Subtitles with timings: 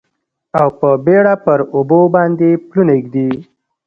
[0.59, 3.29] او په بیړه پر اوبو باندې پلونه ږدي